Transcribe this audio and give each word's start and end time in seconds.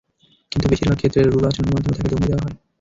কিন্তু 0.51 0.65
বেশির 0.67 0.87
ভাগ 0.89 0.97
ক্ষেত্রে 0.99 1.21
রূঢ় 1.23 1.45
আচরণের 1.47 1.73
মাধ্যমে 1.73 1.95
তাকে 1.97 2.09
দমিয়ে 2.11 2.29
দেওয়া 2.29 2.43
হয়। 2.43 2.55